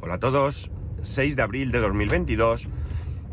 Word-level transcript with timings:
Hola 0.00 0.14
a 0.14 0.20
todos, 0.20 0.70
6 1.02 1.34
de 1.34 1.42
abril 1.42 1.72
de 1.72 1.80
2022, 1.80 2.68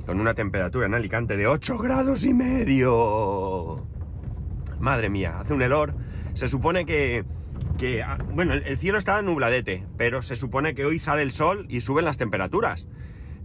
con 0.08 0.20
una 0.20 0.34
temperatura 0.34 0.88
en 0.88 0.96
Alicante 0.96 1.38
de 1.38 1.46
8 1.46 1.78
grados 1.78 2.24
y 2.24 2.34
medio. 2.34 3.86
Madre 4.80 5.12
mía, 5.12 5.38
hace 5.40 5.54
un 5.54 5.62
helor. 5.62 5.94
Se 6.34 6.48
supone 6.48 6.88
que, 6.88 7.24
ah, 8.04 8.18
bueno, 8.34 8.56
el 8.56 8.78
cielo 8.80 8.98
está 8.98 9.22
nubladete, 9.22 9.86
pero 9.96 10.24
se 10.24 10.36
supone 10.36 10.74
que 10.74 10.86
hoy 10.86 10.98
sale 10.98 11.22
el 11.22 11.32
sol 11.32 11.68
y 11.70 11.82
suben 11.82 12.04
las 12.04 12.18
temperaturas. 12.18 12.88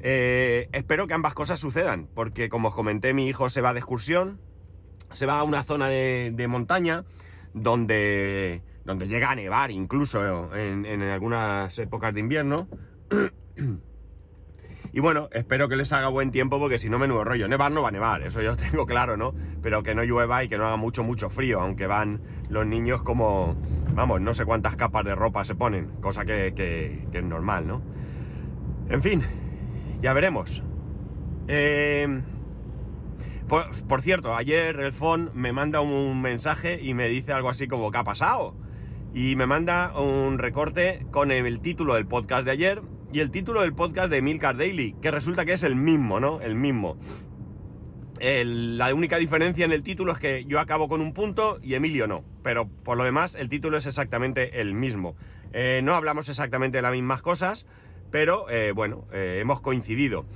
Eh, 0.01 0.71
espero 0.73 1.07
que 1.07 1.13
ambas 1.13 1.35
cosas 1.35 1.61
sucedan, 1.61 2.09
porque 2.15 2.49
como 2.49 2.69
os 2.69 2.75
comenté, 2.75 3.13
mi 3.13 3.29
hijo 3.29 3.51
se 3.51 3.61
va 3.61 3.75
de 3.75 3.81
excursión, 3.81 4.41
se 5.13 5.27
va 5.27 5.41
a 5.41 5.43
una 5.45 5.63
zona 5.63 5.89
de, 5.89 6.47
montaña 6.49 7.05
donde, 7.53 8.63
donde 8.87 9.09
llega 9.09 9.31
a 9.31 9.35
nevar 9.35 9.71
incluso 9.71 10.55
en 10.57 11.03
algunas 11.03 11.79
épocas 11.79 12.15
de 12.15 12.21
invierno. 12.21 12.67
Y 14.93 15.01
bueno, 15.01 15.29
espero 15.33 15.69
que 15.69 15.77
les 15.77 15.93
haga 15.93 16.09
buen 16.09 16.33
tiempo 16.33 16.59
porque 16.59 16.79
si 16.79 16.89
no, 16.89 16.99
menudo 16.99 17.25
rollo. 17.25 17.47
Nevar 17.47 17.71
no 17.71 17.83
va 17.83 17.89
a 17.89 17.93
nevar, 17.93 18.23
eso 18.23 18.43
yo 18.43 18.57
tengo 18.71 18.87
claro, 18.87 19.17
¿no? 19.17 19.35
Pero 19.63 19.83
que 19.83 19.95
no 19.95 20.03
llueva 20.03 20.43
y 20.43 20.49
que 20.49 20.59
no 20.59 20.67
haga 20.67 20.77
mucho, 20.77 21.03
mucho 21.03 21.31
frío, 21.31 21.61
aunque 21.61 21.87
van 21.87 22.21
los 22.49 22.67
niños 22.67 23.03
como, 23.03 23.57
vamos, 23.95 24.21
no 24.21 24.35
sé 24.35 24.45
cuántas 24.45 24.77
capas 24.77 25.05
de 25.05 25.15
ropa 25.15 25.45
se 25.45 25.55
ponen, 25.55 25.87
cosa 26.01 26.25
que, 26.25 27.07
es 27.13 27.25
normal, 27.25 27.67
¿no? 27.67 27.83
En 28.89 29.03
fin, 29.03 29.23
ya 30.01 30.13
veremos. 30.13 30.63
Eh, 31.47 32.23
por, 33.49 33.71
por, 33.87 34.03
cierto, 34.03 34.35
ayer 34.35 34.79
el 34.81 34.93
phone 34.93 35.31
me 35.35 35.53
manda 35.53 35.81
un 35.81 36.21
mensaje 36.21 36.81
y 36.83 36.95
me 36.95 37.09
dice 37.09 37.33
algo 37.33 37.49
así 37.49 37.69
como, 37.69 37.91
¿qué 37.93 37.99
ha 37.99 38.05
pasado? 38.05 38.57
Y 39.15 39.35
me 39.37 39.47
manda 39.47 39.93
un 39.99 40.39
recorte 40.39 41.07
con 41.11 41.33
el 41.33 41.61
título 41.61 41.95
del 41.95 42.07
podcast 42.07 42.45
de 42.45 42.53
ayer 42.53 42.83
y 43.13 43.21
el 43.21 43.31
título 43.31 43.63
del 43.63 43.75
podcast 43.75 44.11
de 44.11 44.23
Milcar 44.23 44.57
Daily, 44.57 44.95
que 45.03 45.11
resulta 45.11 45.45
que 45.45 45.53
es 45.53 45.63
el 45.63 45.75
mismo, 45.75 46.21
¿no? 46.21 46.41
El 46.41 46.55
mismo. 46.55 46.97
La 48.21 48.95
única 48.95 49.17
diferencia 49.17 49.65
en 49.65 49.73
el 49.73 49.83
título 49.83 50.13
es 50.13 50.19
que 50.19 50.45
yo 50.45 50.61
acabo 50.61 50.89
con 50.89 51.01
un 51.01 51.13
punto 51.15 51.59
y 51.63 51.75
Emilio 51.75 52.07
no, 52.07 52.23
pero 52.43 52.69
por 52.69 52.99
lo 52.99 53.05
demás 53.05 53.35
el 53.35 53.49
título 53.49 53.79
es 53.79 53.87
exactamente 53.87 54.61
el 54.61 54.75
mismo. 54.75 55.17
Eh, 55.53 55.81
no 55.83 55.95
hablamos 55.95 56.29
exactamente 56.29 56.79
de 56.79 56.83
las 56.83 56.93
mismas 56.93 57.23
cosas, 57.23 57.67
pero 58.11 58.49
eh, 58.51 58.73
bueno, 58.73 59.07
eh, 59.13 59.39
hemos 59.41 59.61
coincidido. 59.61 60.27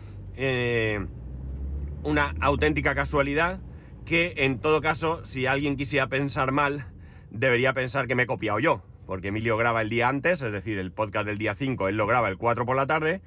Una 2.03 2.35
auténtica 2.41 2.95
casualidad 2.95 3.61
que 4.05 4.35
en 4.39 4.59
todo 4.59 4.81
caso, 4.81 5.25
si 5.25 5.47
alguien 5.47 5.77
quisiera 5.77 6.09
pensar 6.09 6.53
mal, 6.53 6.87
debería 7.31 7.73
pensar 7.73 8.07
que 8.07 8.15
me 8.15 8.25
he 8.25 8.27
copiado 8.27 8.59
yo, 8.59 8.83
porque 9.07 9.29
Emilio 9.29 9.57
graba 9.57 9.83
el 9.83 9.91
día 9.91 10.09
antes, 10.09 10.43
es 10.43 10.53
decir, 10.53 10.79
el 10.79 10.93
podcast 10.93 11.27
del 11.27 11.39
día 11.39 11.55
5, 11.55 11.89
él 11.89 11.97
lo 11.97 12.07
graba 12.07 12.29
el 12.29 12.37
4 12.37 12.67
por 12.67 12.77
la 12.77 12.87
tarde 12.87 13.21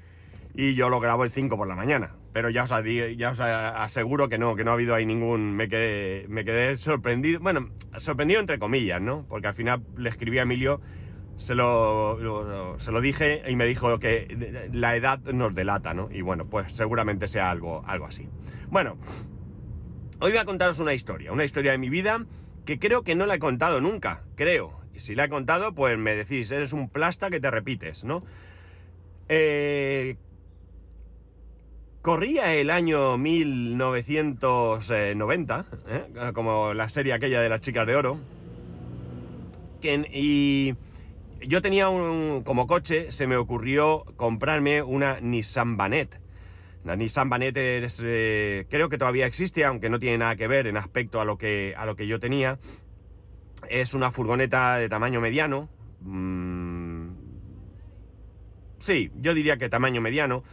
y 0.54 0.74
yo 0.74 0.90
lo 0.90 1.00
grabo 1.00 1.24
el 1.24 1.32
5 1.32 1.56
por 1.56 1.68
la 1.68 1.76
mañana. 1.76 2.16
Pero 2.34 2.50
ya 2.50 2.64
os, 2.64 2.72
aseguro 2.72 4.30
que 4.30 4.38
no, 4.38 4.56
que 4.56 4.64
no 4.64 4.72
ha 4.72 4.74
habido 4.74 4.96
ahí 4.96 5.06
ningún... 5.06 5.56
Me 5.56 5.70
quedé, 5.70 6.26
me 6.30 6.46
quedé 6.46 6.78
sorprendido, 6.78 7.40
bueno, 7.40 7.70
sorprendido 7.98 8.40
entre 8.40 8.60
comillas, 8.60 9.02
¿no? 9.02 9.26
Porque 9.28 9.48
al 9.48 9.54
final 9.54 9.84
le 9.98 10.10
escribí 10.10 10.38
a 10.38 10.44
Emilio, 10.44 10.82
se 11.36 11.56
lo, 11.56 12.20
lo, 12.20 12.78
se 12.80 12.92
lo 12.92 13.02
dije 13.02 13.44
y 13.48 13.56
me 13.56 13.66
dijo 13.66 14.00
que 14.00 14.70
la 14.72 14.96
edad 14.96 15.20
nos 15.20 15.54
delata, 15.54 15.94
¿no? 15.94 16.10
Y 16.12 16.22
bueno, 16.22 16.46
pues 16.46 16.74
seguramente 16.74 17.28
sea 17.28 17.50
algo, 17.50 17.84
algo 17.88 18.06
así. 18.06 18.28
Bueno, 18.70 18.98
hoy 20.20 20.32
voy 20.32 20.38
a 20.38 20.46
contaros 20.46 20.80
una 20.80 20.94
historia, 20.94 21.32
una 21.32 21.44
historia 21.44 21.72
de 21.72 21.78
mi 21.78 21.90
vida 21.90 22.26
que 22.66 22.80
creo 22.80 23.04
que 23.04 23.16
no 23.16 23.26
la 23.26 23.36
he 23.36 23.40
contado 23.40 23.80
nunca, 23.80 24.24
creo. 24.36 24.80
Si 25.00 25.16
la 25.16 25.26
he 25.26 25.30
contado, 25.30 25.74
pues 25.74 25.98
me 25.98 26.16
decís, 26.16 26.52
eres 26.52 26.74
un 26.74 26.90
plasta 26.90 27.30
que 27.30 27.40
te 27.40 27.50
repites, 27.52 28.04
¿no? 28.04 28.24
Eh, 29.30 30.18
corría 32.02 32.54
el 32.56 32.70
año 32.70 33.18
1990, 33.18 35.66
¿eh? 35.90 36.32
como 36.34 36.74
la 36.74 36.90
serie 36.90 37.14
aquella 37.14 37.42
de 37.42 37.50
las 37.50 37.62
chicas 37.62 37.86
de 37.86 37.96
oro, 37.96 38.20
y 39.82 40.76
yo 41.42 41.62
tenía 41.62 41.90
un, 41.90 42.44
como 42.44 42.68
coche, 42.68 43.12
se 43.12 43.28
me 43.28 43.38
ocurrió 43.38 44.04
comprarme 44.16 44.82
una 44.82 45.20
Nissan 45.20 45.78
Banet. 45.78 46.20
La 46.84 46.96
Nissan 46.96 47.30
Banet 47.30 47.56
es, 47.58 48.02
eh, 48.04 48.66
creo 48.70 48.90
que 48.90 48.98
todavía 48.98 49.26
existe, 49.26 49.66
aunque 49.66 49.90
no 49.90 50.00
tiene 50.00 50.18
nada 50.18 50.36
que 50.36 50.48
ver 50.48 50.68
en 50.68 50.78
aspecto 50.78 51.22
a 51.22 51.26
lo 51.26 51.38
que, 51.38 51.74
a 51.78 51.86
lo 51.86 51.96
que 51.96 52.08
yo 52.08 52.20
tenía. 52.20 52.60
Es 53.70 53.94
una 53.94 54.12
furgoneta 54.12 54.78
de 54.78 54.90
tamaño 54.90 55.22
mediano. 55.22 55.70
Mmm, 56.02 57.10
sí, 58.80 59.12
yo 59.16 59.34
diría 59.34 59.58
que 59.58 59.70
tamaño 59.70 60.02
mediano. 60.02 60.44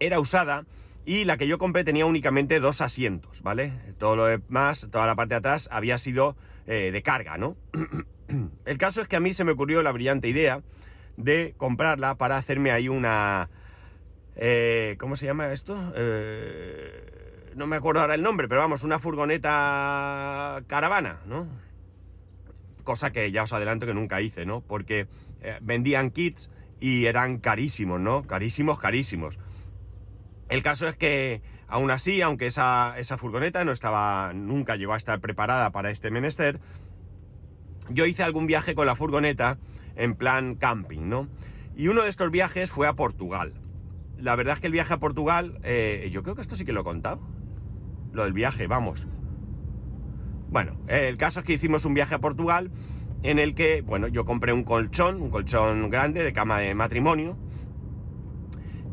Era 0.00 0.20
usada 0.20 0.64
y 1.04 1.24
la 1.24 1.36
que 1.36 1.46
yo 1.46 1.58
compré 1.58 1.84
tenía 1.84 2.06
únicamente 2.06 2.60
dos 2.60 2.80
asientos, 2.80 3.42
¿vale? 3.42 3.72
Todo 3.98 4.16
lo 4.16 4.26
demás, 4.26 4.88
toda 4.90 5.06
la 5.06 5.14
parte 5.14 5.34
de 5.34 5.38
atrás 5.38 5.68
había 5.72 5.98
sido 5.98 6.36
eh, 6.66 6.90
de 6.92 7.02
carga, 7.02 7.38
¿no? 7.38 7.56
El 8.64 8.78
caso 8.78 9.02
es 9.02 9.08
que 9.08 9.16
a 9.16 9.20
mí 9.20 9.32
se 9.32 9.44
me 9.44 9.52
ocurrió 9.52 9.82
la 9.82 9.92
brillante 9.92 10.28
idea 10.28 10.62
de 11.16 11.54
comprarla 11.56 12.16
para 12.16 12.36
hacerme 12.36 12.70
ahí 12.70 12.88
una 12.88 13.50
eh, 14.36 14.96
¿Cómo 14.98 15.16
se 15.16 15.26
llama 15.26 15.52
esto? 15.52 15.76
Eh, 15.94 17.11
no 17.54 17.66
me 17.66 17.76
acuerdo 17.76 18.00
ahora 18.00 18.14
el 18.14 18.22
nombre, 18.22 18.48
pero 18.48 18.60
vamos, 18.60 18.84
una 18.84 18.98
furgoneta 18.98 20.62
caravana, 20.66 21.20
¿no? 21.26 21.46
Cosa 22.84 23.12
que 23.12 23.30
ya 23.30 23.44
os 23.44 23.52
adelanto 23.52 23.86
que 23.86 23.94
nunca 23.94 24.20
hice, 24.20 24.46
¿no? 24.46 24.60
Porque 24.60 25.06
eh, 25.40 25.58
vendían 25.60 26.10
kits 26.10 26.50
y 26.80 27.06
eran 27.06 27.38
carísimos, 27.38 28.00
¿no? 28.00 28.22
Carísimos, 28.22 28.78
carísimos. 28.78 29.38
El 30.48 30.62
caso 30.62 30.88
es 30.88 30.96
que, 30.96 31.42
aún 31.68 31.90
así, 31.90 32.20
aunque 32.22 32.46
esa, 32.46 32.94
esa 32.98 33.18
furgoneta 33.18 33.64
no 33.64 33.72
estaba, 33.72 34.32
nunca 34.34 34.76
llegó 34.76 34.94
a 34.94 34.96
estar 34.96 35.20
preparada 35.20 35.70
para 35.70 35.90
este 35.90 36.10
menester, 36.10 36.60
yo 37.88 38.06
hice 38.06 38.22
algún 38.22 38.46
viaje 38.46 38.74
con 38.74 38.86
la 38.86 38.96
furgoneta 38.96 39.58
en 39.96 40.14
plan 40.14 40.56
camping, 40.56 41.08
¿no? 41.08 41.28
Y 41.76 41.88
uno 41.88 42.02
de 42.02 42.08
estos 42.08 42.30
viajes 42.30 42.70
fue 42.70 42.86
a 42.86 42.94
Portugal 42.94 43.54
la 44.22 44.36
verdad 44.36 44.54
es 44.54 44.60
que 44.60 44.68
el 44.68 44.72
viaje 44.72 44.94
a 44.94 44.98
Portugal, 44.98 45.58
eh, 45.64 46.08
yo 46.12 46.22
creo 46.22 46.34
que 46.34 46.42
esto 46.42 46.56
sí 46.56 46.64
que 46.64 46.72
lo 46.72 46.82
he 46.82 46.84
contado. 46.84 47.20
Lo 48.12 48.24
del 48.24 48.32
viaje, 48.32 48.66
vamos. 48.66 49.06
Bueno, 50.50 50.76
el 50.86 51.16
caso 51.16 51.40
es 51.40 51.46
que 51.46 51.54
hicimos 51.54 51.84
un 51.86 51.94
viaje 51.94 52.14
a 52.14 52.18
Portugal 52.18 52.70
en 53.22 53.38
el 53.38 53.54
que, 53.54 53.82
bueno, 53.82 54.08
yo 54.08 54.24
compré 54.24 54.52
un 54.52 54.64
colchón, 54.64 55.22
un 55.22 55.30
colchón 55.30 55.88
grande 55.90 56.22
de 56.22 56.32
cama 56.32 56.58
de 56.58 56.74
matrimonio. 56.74 57.38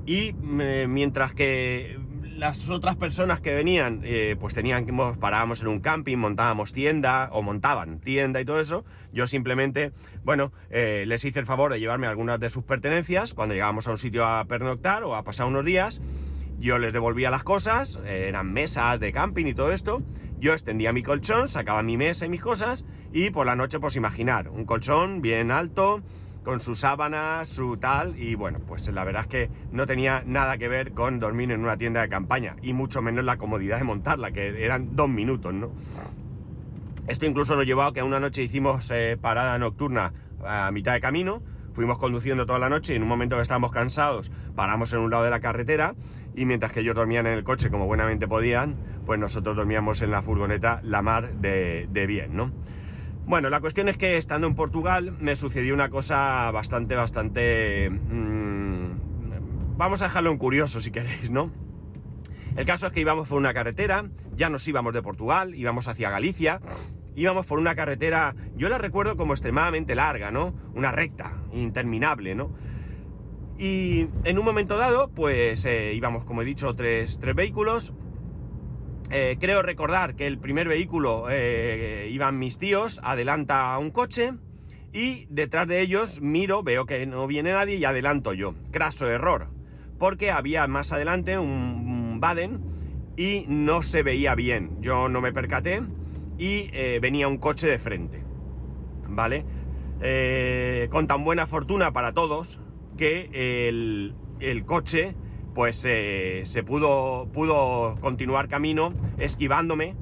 Y 0.06 0.36
eh, 0.62 0.86
mientras 0.88 1.34
que 1.34 2.00
las 2.40 2.70
otras 2.70 2.96
personas 2.96 3.42
que 3.42 3.54
venían, 3.54 4.02
eh, 4.04 4.38
pues 4.40 4.54
tenían 4.54 4.86
que 4.86 4.94
parábamos 5.20 5.62
en 5.62 5.68
un 5.68 5.82
camping, 5.82 6.18
montábamos 6.18 6.72
tienda 6.72 7.30
o 7.34 7.42
montaban 7.42 8.00
tienda 8.00 8.40
y 8.40 8.46
todo 8.46 8.62
eso. 8.62 8.86
Yo 9.12 9.28
simplemente, 9.28 9.92
bueno, 10.24 10.54
eh, 10.70 11.04
les 11.06 11.26
hice 11.26 11.40
el 11.40 11.46
favor 11.46 11.72
de 11.74 11.80
llevarme 11.80 12.08
algunas 12.08 12.40
de 12.40 12.50
sus 12.50 12.64
pertenencias 12.64 13.34
cuando 13.34 13.56
llegábamos 13.56 13.88
a 13.88 13.92
un 13.92 13.98
sitio 13.98 14.26
a 14.26 14.46
pernoctar 14.46 15.04
o 15.04 15.16
a 15.16 15.24
pasar 15.24 15.48
unos 15.48 15.66
días. 15.66 16.02
Yo 16.60 16.78
les 16.78 16.92
devolvía 16.92 17.32
las 17.32 17.44
cosas, 17.44 18.00
eran 18.06 18.52
mesas 18.52 19.00
de 19.00 19.14
camping 19.14 19.46
y 19.46 19.54
todo 19.54 19.72
esto. 19.72 20.02
Yo 20.40 20.54
extendía 20.54 20.92
mi 20.92 21.04
colchón, 21.04 21.48
sacaba 21.48 21.84
mi 21.84 21.96
mesa 21.96 22.26
y 22.26 22.30
mis 22.30 22.42
cosas 22.42 22.86
y 23.14 23.30
por 23.30 23.46
la 23.46 23.56
noche, 23.56 23.80
pues 23.80 23.96
imaginar, 23.96 24.50
un 24.50 24.66
colchón 24.66 25.22
bien 25.22 25.52
alto, 25.52 26.02
con 26.44 26.60
sus 26.60 26.80
sábanas, 26.80 27.48
su 27.48 27.78
tal, 27.78 28.18
y 28.18 28.36
bueno, 28.36 28.60
pues 28.68 28.88
la 28.90 29.04
verdad 29.04 29.24
es 29.24 29.28
que 29.28 29.52
no 29.72 29.86
tenía 29.86 30.24
nada 30.26 30.58
que 30.58 30.68
ver 30.68 30.94
con 30.94 31.20
dormir 31.20 31.52
en 31.52 31.62
una 31.62 31.78
tienda 31.78 32.02
de 32.02 32.10
campaña, 32.10 32.56
y 32.62 32.74
mucho 32.74 33.02
menos 33.02 33.24
la 33.26 33.38
comodidad 33.38 33.78
de 33.78 33.84
montarla, 33.84 34.32
que 34.32 34.64
eran 34.64 34.96
dos 34.96 35.10
minutos, 35.10 35.54
¿no? 35.54 35.72
Esto 37.08 37.26
incluso 37.26 37.56
nos 37.56 37.66
llevó 37.66 37.84
a 37.84 37.94
que 37.94 38.04
una 38.04 38.20
noche 38.20 38.44
hicimos 38.44 38.90
eh, 38.92 39.18
parada 39.20 39.58
nocturna 39.58 40.14
a 40.46 40.72
mitad 40.72 40.94
de 40.94 41.02
camino, 41.02 41.42
fuimos 41.80 41.98
conduciendo 41.98 42.46
toda 42.46 42.60
la 42.60 42.68
noche 42.68 42.92
y 42.92 42.98
en 42.98 43.04
un 43.04 43.08
momento 43.08 43.38
que 43.38 43.42
estábamos 43.42 43.72
cansados 43.72 44.34
paramos 44.54 44.92
en 44.92 45.00
un 45.00 45.12
lado 45.12 45.24
de 45.24 45.30
la 45.30 45.40
carretera 45.40 45.96
y 46.36 46.44
mientras 46.44 46.74
que 46.74 46.82
ellos 46.82 46.94
dormían 46.94 47.26
en 47.26 47.32
el 47.32 47.46
coche 47.46 47.70
como 47.70 47.86
buenamente 47.86 48.28
podían, 48.28 48.76
pues 49.06 49.18
nosotros 49.18 49.56
dormíamos 49.56 50.02
en 50.02 50.12
la 50.12 50.22
furgoneta 50.22 50.82
la 50.84 51.02
mar 51.02 51.36
de, 51.36 51.88
bien, 52.06 52.36
¿no? 52.36 52.52
Bueno, 53.26 53.50
la 53.50 53.62
cuestión 53.62 53.88
es 53.88 53.96
que 53.96 54.18
estando 54.18 54.46
en 54.46 54.56
Portugal 54.56 55.16
me 55.22 55.38
sucedió 55.38 55.74
una 55.74 55.90
cosa 55.90 56.52
bastante, 56.52 56.96
bastante... 56.96 57.90
Mmm, 57.90 59.78
vamos 59.78 60.02
a 60.02 60.08
dejarlo 60.08 60.32
en 60.32 60.38
curioso 60.38 60.82
si 60.82 60.92
queréis, 60.92 61.32
¿no? 61.32 61.50
El 62.58 62.66
caso 62.66 62.88
es 62.88 62.92
que 62.92 63.00
íbamos 63.00 63.30
por 63.30 63.38
una 63.38 63.54
carretera, 63.54 64.10
ya 64.36 64.50
nos 64.50 64.68
íbamos 64.68 64.94
de 64.94 65.02
Portugal, 65.02 65.56
íbamos 65.56 65.88
hacia 65.88 66.10
Galicia, 66.10 66.60
íbamos 67.20 67.46
por 67.46 67.60
una 67.60 67.76
carretera, 67.76 68.36
yo 68.56 68.70
la 68.70 68.78
recuerdo 68.78 69.18
como 69.18 69.34
extremadamente 69.34 69.94
larga, 69.94 70.32
¿no? 70.32 70.54
Una 70.74 70.92
recta, 70.92 71.34
interminable, 71.54 72.34
¿no? 72.34 72.52
Y 73.58 74.08
en 74.24 74.40
un 74.40 74.46
momento 74.46 74.78
dado, 74.78 75.10
pues 75.10 75.66
eh, 75.66 75.94
íbamos, 75.94 76.24
como 76.24 76.42
he 76.42 76.46
dicho, 76.46 76.76
tres, 76.76 77.20
tres 77.20 77.36
vehículos, 77.36 77.94
eh, 79.12 79.38
creo 79.40 79.62
recordar 79.62 80.16
que 80.16 80.28
el 80.28 80.38
primer 80.38 80.68
vehículo 80.68 81.28
eh, 81.30 82.08
iban 82.12 82.40
mis 82.40 82.58
tíos, 82.58 83.02
adelanta 83.04 83.78
un 83.80 83.92
coche 83.92 84.34
y 84.94 85.26
detrás 85.30 85.68
de 85.68 85.82
ellos 85.82 86.22
miro, 86.22 86.64
veo 86.64 86.86
que 86.86 87.06
no 87.06 87.28
viene 87.28 87.52
nadie 87.52 87.76
y 87.76 87.86
adelanto 87.86 88.34
yo. 88.34 88.56
Craso 88.72 89.10
error, 89.10 89.50
porque 89.98 90.32
había 90.32 90.68
más 90.68 90.94
adelante 90.94 91.38
un, 91.38 92.20
Baden 92.20 92.62
y 93.18 93.46
no 93.48 93.82
se 93.82 94.04
veía 94.04 94.36
bien. 94.36 94.78
Yo 94.82 95.10
no 95.10 95.22
me 95.22 95.34
percaté 95.34 95.82
y 96.40 96.70
eh, 96.74 97.00
venía 97.02 97.28
un 97.28 97.38
coche 97.38 97.68
de 97.68 97.78
frente. 97.78 98.24
¿Vale? 99.08 99.46
Eh, 100.02 100.88
con 100.90 101.06
tan 101.08 101.24
buena 101.24 101.46
fortuna 101.46 101.92
para 101.92 102.14
todos 102.14 102.60
que 102.98 103.68
el, 103.68 104.16
el 104.40 104.66
coche 104.66 105.14
pues 105.54 105.84
eh, 105.86 106.42
se 106.46 106.64
pudo, 106.64 107.28
pudo 107.34 107.98
continuar 108.00 108.48
camino 108.48 108.94
esquivándome, 109.18 109.96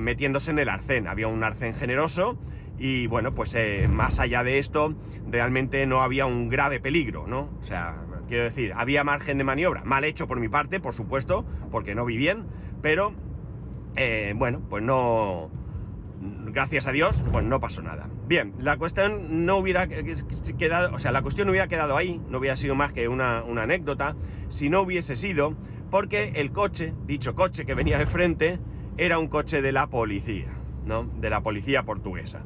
metiéndose 0.00 0.52
en 0.52 0.60
el 0.60 0.68
arcén. 0.68 1.08
Había 1.08 1.26
un 1.26 1.42
arcén 1.42 1.74
generoso 1.74 2.38
y 2.78 3.08
bueno, 3.08 3.34
pues 3.34 3.56
más 3.88 4.20
allá 4.20 4.44
de 4.44 4.60
esto, 4.60 4.94
realmente 5.28 5.84
no 5.86 6.00
había 6.00 6.26
un 6.26 6.48
grave 6.48 6.78
peligro, 6.78 7.26
¿no? 7.26 7.50
O 7.60 7.64
sea, 7.64 7.96
quiero 8.28 8.44
decir, 8.44 8.72
había 8.76 9.02
margen 9.02 9.38
de 9.38 9.44
maniobra, 9.44 9.82
mal 9.84 10.04
hecho 10.04 10.28
por 10.28 10.38
mi 10.38 10.48
parte, 10.48 10.78
por 10.78 10.94
supuesto, 10.94 11.44
porque 11.72 11.96
no 11.96 12.04
vi 12.04 12.16
bien, 12.16 12.44
pero 12.80 13.14
eh, 13.96 14.32
bueno, 14.36 14.60
pues 14.68 14.82
no, 14.82 15.50
gracias 16.52 16.86
a 16.86 16.92
Dios, 16.92 17.24
pues 17.30 17.44
no 17.44 17.60
pasó 17.60 17.82
nada. 17.82 18.08
Bien, 18.26 18.54
la 18.58 18.76
cuestión 18.76 19.46
no 19.46 19.56
hubiera 19.56 19.86
quedado, 19.86 20.94
o 20.94 20.98
sea, 20.98 21.12
la 21.12 21.22
cuestión 21.22 21.46
no 21.46 21.52
hubiera 21.52 21.68
quedado 21.68 21.96
ahí, 21.96 22.20
no 22.28 22.38
hubiera 22.38 22.56
sido 22.56 22.74
más 22.74 22.92
que 22.92 23.08
una, 23.08 23.38
anécdota, 23.38 24.16
si 24.48 24.68
no 24.68 24.82
hubiese 24.82 25.16
sido 25.16 25.56
porque 25.90 26.32
el 26.36 26.52
coche, 26.52 26.92
dicho 27.06 27.34
coche 27.34 27.64
que 27.64 27.74
venía 27.74 27.98
de 27.98 28.06
frente, 28.06 28.58
era 28.96 29.18
un 29.18 29.28
coche 29.28 29.62
de 29.62 29.72
la 29.72 29.88
policía. 29.88 30.48
De 31.20 31.28
la 31.28 31.42
policía 31.42 31.82
portuguesa. 31.82 32.40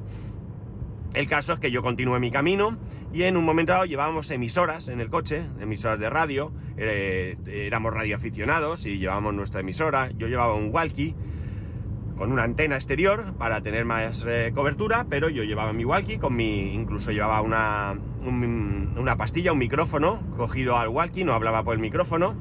El 1.14 1.28
caso 1.28 1.52
es 1.52 1.58
que 1.58 1.70
yo 1.70 1.82
continué 1.82 2.18
mi 2.20 2.30
camino 2.30 2.78
y 3.12 3.24
en 3.24 3.36
un 3.36 3.44
momento 3.44 3.72
dado 3.72 3.84
llevábamos 3.84 4.30
emisoras 4.30 4.88
en 4.88 4.98
el 4.98 5.10
coche, 5.10 5.42
emisoras 5.60 5.98
de 5.98 6.08
radio, 6.08 6.52
eh, 6.78 7.36
éramos 7.46 7.92
radioaficionados 7.92 8.86
y 8.86 8.98
llevábamos 8.98 9.34
nuestra 9.34 9.60
emisora, 9.60 10.10
yo 10.16 10.26
llevaba 10.26 10.54
un 10.54 10.70
walkie 10.72 11.14
con 12.16 12.32
una 12.32 12.44
antena 12.44 12.76
exterior 12.76 13.34
para 13.34 13.60
tener 13.60 13.84
más 13.84 14.24
eh, 14.26 14.52
cobertura, 14.54 15.04
pero 15.10 15.28
yo 15.28 15.44
llevaba 15.44 15.74
mi 15.74 15.84
walkie 15.84 16.16
con 16.16 16.34
mi, 16.34 16.72
incluso 16.72 17.10
llevaba 17.10 17.42
una, 17.42 17.94
una 18.24 19.16
pastilla, 19.16 19.52
un 19.52 19.58
micrófono 19.58 20.22
cogido 20.38 20.78
al 20.78 20.88
walkie, 20.88 21.24
no 21.24 21.34
hablaba 21.34 21.62
por 21.62 21.74
el 21.74 21.80
micrófono, 21.80 22.34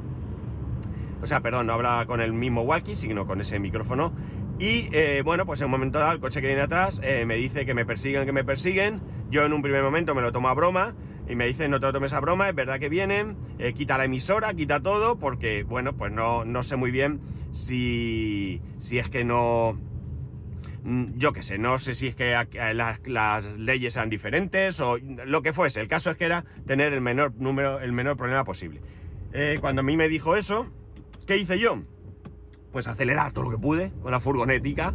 o 1.21 1.25
sea, 1.25 1.41
perdón, 1.41 1.67
no 1.67 1.73
hablaba 1.73 2.05
con 2.05 2.21
el 2.21 2.31
mismo 2.31 2.61
walkie, 2.61 2.95
sino 2.95 3.27
con 3.27 3.41
ese 3.41 3.59
micrófono 3.59 4.13
y 4.61 4.89
eh, 4.91 5.23
bueno, 5.25 5.47
pues 5.47 5.59
en 5.61 5.65
un 5.65 5.71
momento 5.71 5.97
dado 5.97 6.11
el 6.11 6.19
coche 6.19 6.39
que 6.39 6.45
viene 6.45 6.61
atrás 6.61 7.01
eh, 7.03 7.25
me 7.25 7.35
dice 7.35 7.65
que 7.65 7.73
me 7.73 7.83
persiguen, 7.83 8.25
que 8.25 8.31
me 8.31 8.43
persiguen. 8.43 9.01
Yo 9.31 9.43
en 9.43 9.53
un 9.53 9.63
primer 9.63 9.81
momento 9.81 10.13
me 10.13 10.21
lo 10.21 10.31
tomo 10.31 10.49
a 10.49 10.53
broma 10.53 10.93
y 11.27 11.35
me 11.35 11.47
dice 11.47 11.67
no 11.67 11.79
te 11.79 11.87
lo 11.87 11.93
tomes 11.93 12.13
a 12.13 12.19
broma, 12.19 12.47
es 12.47 12.53
verdad 12.53 12.79
que 12.79 12.87
vienen, 12.87 13.37
eh, 13.57 13.73
quita 13.73 13.97
la 13.97 14.05
emisora, 14.05 14.53
quita 14.53 14.79
todo, 14.79 15.17
porque 15.17 15.63
bueno, 15.63 15.97
pues 15.97 16.11
no, 16.11 16.45
no 16.45 16.61
sé 16.61 16.75
muy 16.75 16.91
bien 16.91 17.21
si, 17.49 18.61
si 18.77 18.99
es 18.99 19.09
que 19.09 19.23
no... 19.23 19.79
Mm, 20.83 21.17
yo 21.17 21.33
qué 21.33 21.41
sé, 21.41 21.57
no 21.57 21.79
sé 21.79 21.95
si 21.95 22.09
es 22.09 22.15
que 22.15 22.37
las, 22.75 22.99
las, 23.07 23.43
leyes 23.57 23.93
sean 23.93 24.11
diferentes 24.11 24.79
o 24.79 24.99
lo 24.99 25.41
que 25.41 25.53
fuese. 25.53 25.81
El 25.81 25.87
caso 25.87 26.11
es 26.11 26.17
que 26.17 26.25
era 26.25 26.45
tener 26.67 26.93
el 26.93 27.01
menor 27.01 27.33
número, 27.35 27.79
el 27.79 27.93
menor 27.93 28.15
problema 28.15 28.43
posible. 28.43 28.79
cuando 29.59 29.79
a 29.79 29.83
mí 29.83 29.97
me 29.97 30.07
dijo 30.07 30.35
eso, 30.35 30.67
¿qué 31.25 31.37
hice 31.37 31.57
yo? 31.57 31.81
Pues 32.71 32.87
acelerar 32.87 33.31
todo 33.33 33.45
lo 33.45 33.51
que 33.51 33.57
pude 33.57 33.91
con 34.01 34.11
la 34.11 34.19
furgonética 34.19 34.93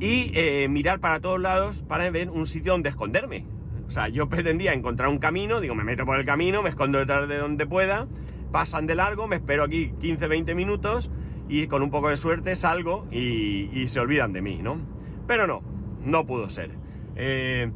y 0.00 0.32
eh, 0.34 0.68
mirar 0.68 1.00
para 1.00 1.20
todos 1.20 1.40
lados 1.40 1.84
para 1.86 2.08
ver 2.10 2.30
un 2.30 2.46
sitio 2.46 2.72
donde 2.72 2.88
esconderme. 2.88 3.46
O 3.86 3.90
sea, 3.90 4.08
yo 4.08 4.28
pretendía 4.28 4.72
encontrar 4.72 5.08
un 5.08 5.18
camino, 5.18 5.60
digo, 5.60 5.74
me 5.74 5.84
meto 5.84 6.06
por 6.06 6.18
el 6.18 6.24
camino, 6.24 6.62
me 6.62 6.68
escondo 6.68 6.98
detrás 6.98 7.28
de 7.28 7.38
donde 7.38 7.66
pueda, 7.66 8.06
pasan 8.52 8.86
de 8.86 8.94
largo, 8.94 9.28
me 9.28 9.36
espero 9.36 9.64
aquí 9.64 9.92
15-20 10.00 10.54
minutos 10.54 11.10
y 11.48 11.66
con 11.66 11.82
un 11.82 11.90
poco 11.90 12.08
de 12.08 12.16
suerte 12.16 12.54
salgo 12.56 13.06
y, 13.10 13.86
se 13.88 14.00
olvidan 14.00 14.32
de 14.32 14.40
mí, 14.40 14.60
¿no? 14.62 14.78
Pero 15.26 15.46
no, 15.46 15.62
no 16.04 16.24
pudo 16.24 16.48
ser. 16.48 16.70
Eh, 17.16 17.70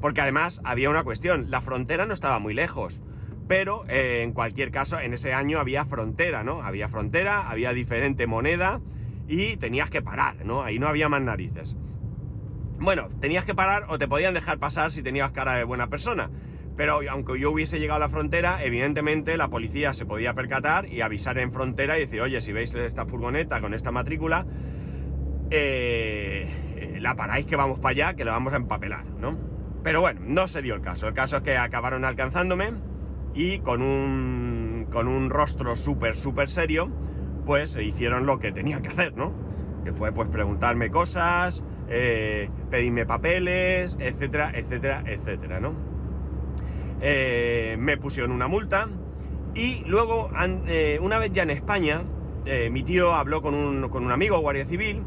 porque 0.00 0.20
además 0.20 0.60
había 0.64 0.90
una 0.90 1.04
cuestión, 1.04 1.50
la 1.50 1.60
frontera 1.60 2.06
no 2.06 2.14
estaba 2.14 2.38
muy 2.38 2.54
lejos 2.54 3.00
pero 3.48 3.84
eh, 3.88 4.20
en 4.22 4.32
cualquier 4.32 4.70
caso, 4.70 5.00
en 5.00 5.14
ese 5.14 5.32
año 5.32 5.58
había 5.58 5.86
frontera, 5.86 6.44
¿no? 6.44 6.62
Había 6.62 6.88
frontera, 6.88 7.48
había 7.48 7.72
diferente 7.72 8.26
moneda 8.26 8.80
y 9.26 9.56
tenías 9.56 9.88
que 9.88 10.02
parar, 10.02 10.44
¿no? 10.44 10.62
Ahí 10.62 10.78
no 10.78 10.86
había 10.86 11.08
más 11.08 11.22
narices. 11.22 11.74
Bueno, 12.78 13.08
tenías 13.20 13.46
que 13.46 13.54
parar 13.54 13.86
o 13.88 13.98
te 13.98 14.06
podían 14.06 14.34
dejar 14.34 14.58
pasar 14.58 14.92
si 14.92 15.02
tenías 15.02 15.32
cara 15.32 15.54
de 15.54 15.64
buena 15.64 15.88
persona. 15.88 16.30
Pero 16.76 17.00
aunque 17.10 17.40
yo 17.40 17.50
hubiese 17.50 17.80
llegado 17.80 17.96
a 17.96 18.06
la 18.06 18.08
frontera, 18.08 18.62
evidentemente 18.62 19.36
la 19.36 19.48
policía 19.48 19.94
se 19.94 20.06
podía 20.06 20.34
percatar 20.34 20.86
y 20.86 21.00
avisar 21.00 21.38
en 21.38 21.52
frontera 21.52 21.96
y 21.96 22.02
decir, 22.02 22.20
oye, 22.20 22.40
si 22.40 22.52
veis 22.52 22.72
esta 22.74 23.04
furgoneta 23.06 23.60
con 23.60 23.74
esta 23.74 23.90
matrícula, 23.90 24.46
eh, 25.50 26.48
eh, 26.76 26.98
la 27.00 27.16
paráis 27.16 27.46
que 27.46 27.56
vamos 27.56 27.80
para 27.80 27.90
allá, 27.90 28.14
que 28.14 28.24
la 28.24 28.30
vamos 28.30 28.52
a 28.52 28.56
empapelar, 28.56 29.06
¿no? 29.06 29.36
Pero 29.82 30.00
bueno, 30.02 30.20
no 30.22 30.46
se 30.46 30.62
dio 30.62 30.74
el 30.74 30.82
caso. 30.82 31.08
El 31.08 31.14
caso 31.14 31.38
es 31.38 31.42
que 31.42 31.56
acabaron 31.56 32.04
alcanzándome 32.04 32.72
y 33.34 33.58
con 33.60 33.82
un, 33.82 34.86
con 34.90 35.08
un 35.08 35.30
rostro 35.30 35.76
súper, 35.76 36.16
súper 36.16 36.48
serio, 36.48 36.90
pues 37.46 37.76
hicieron 37.76 38.26
lo 38.26 38.38
que 38.38 38.52
tenían 38.52 38.82
que 38.82 38.88
hacer, 38.88 39.16
¿no? 39.16 39.32
Que 39.84 39.92
fue 39.92 40.12
pues 40.12 40.28
preguntarme 40.28 40.90
cosas, 40.90 41.64
eh, 41.88 42.50
pedirme 42.70 43.06
papeles, 43.06 43.96
etcétera, 44.00 44.52
etcétera, 44.54 45.02
etcétera, 45.06 45.60
¿no? 45.60 45.72
Eh, 47.00 47.76
me 47.78 47.96
pusieron 47.96 48.32
una 48.32 48.48
multa 48.48 48.88
y 49.54 49.82
luego, 49.86 50.30
eh, 50.66 50.98
una 51.00 51.18
vez 51.18 51.32
ya 51.32 51.42
en 51.42 51.50
España, 51.50 52.02
mi 52.70 52.82
tío 52.82 53.14
habló 53.14 53.42
con 53.42 53.54
un, 53.54 53.90
con 53.90 54.06
un 54.06 54.10
amigo, 54.10 54.38
guardia 54.40 54.64
civil, 54.64 55.02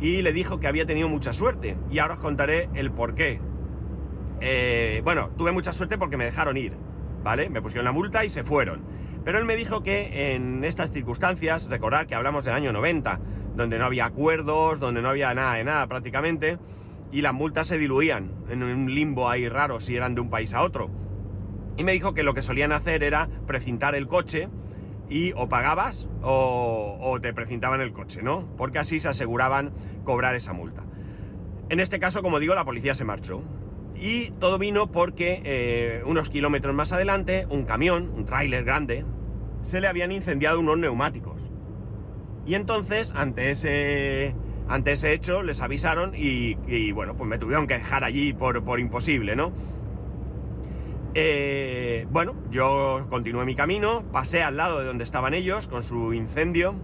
y 0.00 0.22
le 0.22 0.32
dijo 0.32 0.60
que 0.60 0.66
había 0.66 0.86
tenido 0.86 1.10
mucha 1.10 1.34
suerte. 1.34 1.76
Y 1.90 1.98
ahora 1.98 2.14
os 2.14 2.20
contaré 2.20 2.70
el 2.72 2.90
por 2.90 3.14
qué. 3.14 3.38
bueno, 5.04 5.28
tuve 5.36 5.52
mucha 5.52 5.74
suerte 5.74 5.98
porque 5.98 6.16
me 6.16 6.24
dejaron 6.24 6.56
ir. 6.56 6.85
Me 7.26 7.60
pusieron 7.60 7.84
la 7.84 7.90
multa 7.90 8.24
y 8.24 8.28
se 8.28 8.44
fueron. 8.44 8.84
Pero 9.24 9.38
él 9.38 9.44
me 9.44 9.56
dijo 9.56 9.82
que 9.82 10.36
en 10.36 10.62
estas 10.62 10.92
circunstancias, 10.92 11.68
recordar 11.68 12.06
que 12.06 12.14
hablamos 12.14 12.44
del 12.44 12.54
año 12.54 12.72
90, 12.72 13.18
donde 13.56 13.78
no 13.78 13.84
había 13.84 14.04
acuerdos, 14.04 14.78
donde 14.78 15.02
no 15.02 15.08
había 15.08 15.34
nada 15.34 15.54
de 15.54 15.64
nada 15.64 15.88
prácticamente, 15.88 16.58
y 17.10 17.22
las 17.22 17.34
multas 17.34 17.66
se 17.66 17.78
diluían 17.78 18.30
en 18.48 18.62
un 18.62 18.94
limbo 18.94 19.28
ahí 19.28 19.48
raro 19.48 19.80
si 19.80 19.96
eran 19.96 20.14
de 20.14 20.20
un 20.20 20.30
país 20.30 20.54
a 20.54 20.62
otro. 20.62 20.88
Y 21.76 21.82
me 21.82 21.92
dijo 21.92 22.14
que 22.14 22.22
lo 22.22 22.32
que 22.32 22.42
solían 22.42 22.70
hacer 22.70 23.02
era 23.02 23.28
precintar 23.48 23.96
el 23.96 24.06
coche 24.06 24.48
y 25.10 25.32
o 25.32 25.48
pagabas 25.48 26.08
o, 26.22 26.96
o 27.00 27.20
te 27.20 27.34
precintaban 27.34 27.80
el 27.80 27.92
coche, 27.92 28.22
¿no? 28.22 28.46
Porque 28.56 28.78
así 28.78 29.00
se 29.00 29.08
aseguraban 29.08 29.72
cobrar 30.04 30.36
esa 30.36 30.52
multa. 30.52 30.84
En 31.70 31.80
este 31.80 31.98
caso, 31.98 32.22
como 32.22 32.38
digo, 32.38 32.54
la 32.54 32.64
policía 32.64 32.94
se 32.94 33.04
marchó. 33.04 33.42
Y 34.00 34.30
todo 34.32 34.58
vino 34.58 34.90
porque 34.90 35.40
eh, 35.44 36.02
unos 36.04 36.28
kilómetros 36.28 36.74
más 36.74 36.92
adelante, 36.92 37.46
un 37.48 37.64
camión, 37.64 38.10
un 38.14 38.24
tráiler 38.26 38.64
grande, 38.64 39.04
se 39.62 39.80
le 39.80 39.88
habían 39.88 40.12
incendiado 40.12 40.60
unos 40.60 40.78
neumáticos. 40.78 41.50
Y 42.46 42.54
entonces, 42.54 43.12
ante 43.16 43.50
ese, 43.50 44.34
ante 44.68 44.92
ese 44.92 45.12
hecho, 45.12 45.42
les 45.42 45.60
avisaron 45.60 46.12
y, 46.14 46.92
bueno, 46.92 47.16
pues 47.16 47.28
me 47.28 47.38
tuvieron 47.38 47.66
que 47.66 47.74
dejar 47.74 48.04
allí 48.04 48.32
por, 48.32 48.78
imposible, 48.78 49.34
¿no? 49.34 49.52
Eh, 51.14 52.06
bueno, 52.10 52.34
yo 52.50 53.06
continué 53.08 53.46
mi 53.46 53.56
camino, 53.56 54.04
pasé 54.12 54.42
al 54.42 54.58
lado 54.58 54.80
de 54.80 54.84
donde 54.84 55.04
estaban 55.04 55.34
ellos 55.34 55.66
con 55.66 55.82
su 55.82 56.12
incendio. 56.12 56.74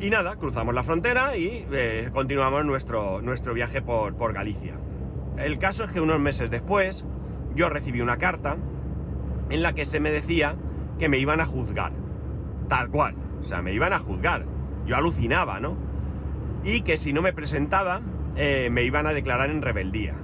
Y 0.00 0.10
nada, 0.10 0.36
cruzamos 0.36 0.74
la 0.74 0.84
frontera 0.84 1.36
y 1.36 1.66
eh, 1.72 2.10
continuamos 2.12 2.64
nuestro, 2.64 3.22
nuestro 3.22 3.54
viaje 3.54 3.80
por, 3.82 4.16
por 4.16 4.32
Galicia. 4.32 4.74
El 5.38 5.58
caso 5.58 5.84
es 5.84 5.90
que 5.90 6.00
unos 6.00 6.18
meses 6.18 6.50
después 6.50 7.04
yo 7.54 7.68
recibí 7.68 8.00
una 8.00 8.18
carta 8.18 8.56
en 9.50 9.62
la 9.62 9.72
que 9.72 9.84
se 9.84 10.00
me 10.00 10.10
decía 10.10 10.56
que 10.98 11.08
me 11.08 11.18
iban 11.18 11.40
a 11.40 11.46
juzgar. 11.46 11.92
Tal 12.68 12.90
cual. 12.90 13.14
O 13.40 13.44
sea, 13.44 13.62
me 13.62 13.72
iban 13.72 13.92
a 13.92 13.98
juzgar. 13.98 14.44
Yo 14.86 14.96
alucinaba, 14.96 15.60
¿no? 15.60 15.76
Y 16.64 16.80
que 16.80 16.96
si 16.96 17.12
no 17.12 17.22
me 17.22 17.32
presentaba, 17.32 18.00
eh, 18.36 18.68
me 18.70 18.82
iban 18.82 19.06
a 19.06 19.12
declarar 19.12 19.50
en 19.50 19.62
rebeldía. 19.62 20.14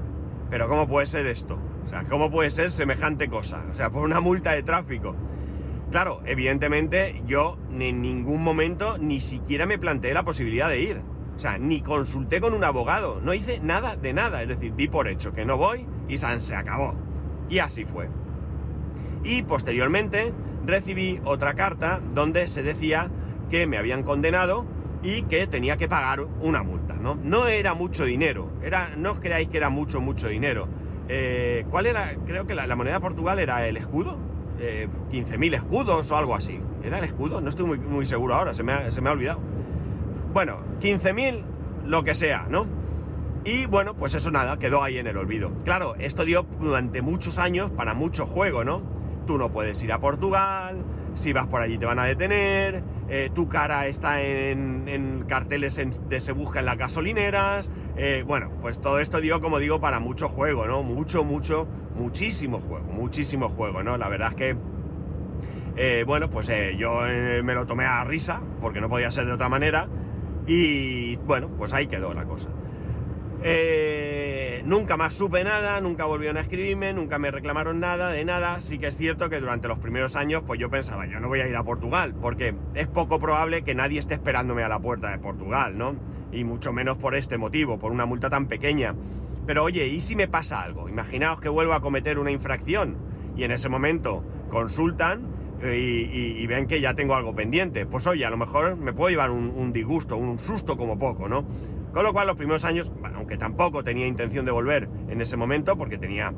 Pero 0.51 0.69
¿cómo 0.69 0.89
puede 0.89 1.07
ser 1.07 1.27
esto? 1.27 1.59
O 1.85 1.89
sea, 1.89 2.03
¿cómo 2.05 2.31
puede 2.31 2.51
ser 2.51 2.71
semejante 2.71 3.29
cosa? 3.29 3.65
O 3.71 3.75
sea, 3.75 3.91
por 3.91 4.03
una 4.03 4.21
multa 4.21 4.53
de 4.53 4.63
tráfico. 4.63 5.15
Claro, 5.91 6.23
evidentemente 6.25 7.23
yo 7.25 7.57
en 7.71 8.03
ningún 8.03 8.43
momento 8.43 8.99
ni 8.99 9.21
siquiera 9.21 9.67
me 9.67 9.79
planteé 9.79 10.13
la 10.13 10.25
posibilidad 10.25 10.69
de 10.69 10.81
ir. 10.81 11.14
O 11.37 11.39
sea, 11.39 11.59
ni 11.59 11.81
consulté 11.81 12.41
con 12.41 12.55
un 12.55 12.65
abogado, 12.65 13.21
no 13.21 13.35
hice 13.35 13.59
nada 13.61 13.97
de 13.97 14.13
nada. 14.13 14.43
Es 14.43 14.49
decir, 14.49 14.75
di 14.75 14.89
por 14.89 15.09
hecho 15.09 15.33
que 15.33 15.45
no 15.45 15.57
voy 15.57 15.87
y 16.09 16.17
San 16.19 16.41
se 16.41 16.55
acabó. 16.55 16.95
Y 17.49 17.59
así 17.59 17.85
fue. 17.85 18.09
Y 19.25 19.43
posteriormente 19.43 20.33
recibí 20.65 21.21
otra 21.25 21.55
carta 21.55 22.01
donde 22.15 22.47
se 22.47 22.63
decía 22.63 23.11
que 23.51 23.67
me 23.67 23.79
habían 23.79 24.03
condenado 24.03 24.65
y 25.03 25.23
que 25.23 25.47
tenía 25.47 25.77
que 25.77 25.89
pagar 25.89 26.21
una 26.41 26.63
multa, 26.63 26.95
¿no? 26.95 27.15
No 27.17 27.47
era 27.47 27.75
mucho 27.75 28.05
dinero, 28.05 28.51
era, 28.63 28.91
no 28.97 29.13
os 29.13 29.21
creáis 29.21 29.49
que 29.49 29.59
era 29.59 29.69
mucho, 29.69 30.01
mucho 30.01 30.29
dinero. 30.29 30.67
Eh, 31.09 31.67
¿Cuál 31.71 31.87
era? 31.87 32.15
Creo 32.27 32.47
que 32.47 32.55
la, 32.55 32.75
moneda 32.75 32.95
de 32.95 33.01
Portugal 33.01 33.39
era 33.39 33.67
el 33.67 33.77
escudo. 33.77 34.19
15.000 34.59 35.53
eh, 35.53 35.57
escudos 35.57 36.11
o 36.11 36.17
algo 36.17 36.35
así. 36.35 36.61
¿Era 36.83 36.99
el 36.99 37.05
escudo? 37.05 37.41
No 37.41 37.49
estoy 37.49 37.79
muy, 37.79 38.07
seguro 38.07 38.35
ahora, 38.35 38.55
se 38.55 38.63
me, 38.63 38.91
se 38.91 39.01
me 39.01 39.11
ha 39.11 39.13
olvidado. 39.13 39.41
Bueno, 40.33 40.61
15.000, 40.85 41.43
lo 41.87 42.05
que 42.05 42.15
sea, 42.15 42.45
¿no? 42.51 42.67
Y 43.43 43.65
bueno, 43.65 43.95
pues 43.95 44.13
eso 44.13 44.31
nada, 44.31 44.59
quedó 44.59 44.83
ahí 44.83 44.99
en 44.99 45.07
el 45.07 45.17
olvido. 45.17 45.51
Claro, 45.65 45.95
esto 45.99 46.27
dio 46.27 46.45
durante 46.61 47.01
muchos 47.01 47.39
años 47.39 47.71
para 47.71 47.95
mucho 47.95 48.27
juego, 48.27 48.65
¿no? 48.65 48.83
Tú 49.27 49.39
no 49.39 49.51
puedes 49.51 49.83
ir 49.83 49.93
a 49.95 49.99
Portugal, 49.99 50.85
si 51.15 51.33
vas 51.33 51.47
por 51.47 51.63
allí 51.63 51.79
te 51.79 51.87
van 51.87 51.99
a 51.99 52.05
detener, 52.05 52.83
eh, 53.09 53.31
tu 53.35 53.49
cara 53.49 53.87
está 53.87 54.21
en, 54.21 55.25
carteles 55.27 55.81
de 56.07 56.21
se 56.21 56.33
busca 56.33 56.59
en 56.59 56.67
las 56.67 56.77
gasolineras. 56.77 57.71
Eh, 57.97 58.23
bueno, 58.27 58.51
pues 58.61 58.79
todo 58.79 58.99
esto 59.01 59.23
dio, 59.23 59.41
como 59.41 59.61
digo, 59.61 59.81
para 59.81 60.01
mucho 60.01 60.29
juego, 60.29 60.67
¿no? 60.67 60.83
Mucho, 60.83 61.25
mucho, 61.25 61.67
muchísimo 61.97 62.61
juego, 62.61 62.85
muchísimo 62.93 63.49
juego, 63.49 63.83
¿no? 63.83 63.97
La 63.97 64.11
verdad 64.11 64.33
es 64.33 64.35
que, 64.35 64.57
eh, 65.77 66.05
bueno, 66.07 66.29
pues 66.29 66.51
yo 66.77 67.01
me 67.43 67.55
lo 67.55 67.65
tomé 67.65 67.87
a 67.87 68.05
risa, 68.05 68.43
porque 68.61 68.83
no 68.83 68.91
podía 68.91 69.11
ser 69.11 69.25
de 69.25 69.33
otra 69.33 69.49
manera, 69.49 69.89
y 70.47 71.17
bueno, 71.17 71.49
pues 71.57 71.73
ahí 71.73 71.87
quedó 71.87 72.13
la 72.15 72.25
cosa. 72.25 72.49
Eh, 73.47 74.63
nunca 74.65 74.97
más 74.97 75.13
supe 75.13 75.45
nada, 75.45 75.79
nunca 75.81 76.07
volvieron 76.07 76.39
a 76.39 76.41
escribirme, 76.41 76.95
nunca 76.95 77.19
me 77.19 77.31
reclamaron 77.31 77.79
nada, 77.81 78.11
de 78.11 78.25
nada. 78.25 78.61
Sí 78.61 78.79
que 78.79 78.87
es 78.87 78.97
cierto 78.97 79.29
que 79.29 79.41
durante 79.41 79.69
los 79.69 79.79
primeros 79.79 80.17
años, 80.17 80.43
pues 80.47 80.59
yo 80.59 80.71
pensaba, 80.71 81.07
yo 81.07 81.21
no 81.21 81.29
voy 81.29 81.41
a 81.41 81.47
ir 81.47 81.57
a 81.57 81.63
Portugal, 81.63 82.15
porque 82.21 82.55
es 82.75 82.87
poco 82.87 83.21
probable 83.21 83.63
que 83.63 83.75
nadie 83.75 83.99
esté 83.99 84.15
esperándome 84.15 84.63
a 84.63 84.69
la 84.69 84.79
puerta 84.79 85.11
de 85.11 85.19
Portugal, 85.19 85.77
¿no? 85.77 85.95
Y 86.33 86.45
mucho 86.45 86.73
menos 86.73 86.97
por 86.97 87.15
este 87.15 87.37
motivo, 87.37 87.79
por 87.79 87.93
una 87.93 88.07
multa 88.07 88.31
tan 88.31 88.47
pequeña. 88.47 88.95
Pero 89.47 89.63
oye, 89.63 89.87
¿y 89.89 90.01
si 90.01 90.17
me 90.17 90.27
pasa 90.27 90.63
algo? 90.63 90.89
Imaginaos 90.89 91.41
que 91.41 91.51
vuelvo 91.51 91.75
a 91.75 91.83
cometer 91.83 92.19
una 92.19 92.31
infracción 92.31 92.97
y 93.37 93.45
en 93.45 93.51
ese 93.51 93.69
momento 93.69 94.25
consultan 94.49 95.34
eh, 95.63 96.37
y, 96.39 96.47
ven 96.47 96.67
que 96.67 96.81
ya 96.81 96.95
tengo 96.95 97.15
algo 97.15 97.35
pendiente. 97.35 97.87
Pues 97.87 98.07
oye, 98.07 98.25
a 98.25 98.31
lo 98.31 98.37
mejor 98.37 98.77
me 98.77 98.93
puedo 98.93 99.11
llevar 99.11 99.31
un, 99.31 99.73
disgusto, 99.73 100.17
un 100.17 100.39
susto 100.39 100.77
como 100.77 100.99
poco, 100.99 101.29
¿no? 101.29 101.47
Con 101.93 102.05
lo 102.05 102.13
cual 102.13 102.27
los 102.27 102.37
primeros 102.37 102.65
años, 102.65 102.93
aunque 103.15 103.37
tampoco 103.37 103.85
tenía 103.85 104.07
intención 104.07 104.45
de 104.45 104.53
volver 104.53 104.89
en 105.09 105.21
ese 105.21 105.37
momento 105.37 105.77
porque 105.77 105.97
tenía 105.97 106.35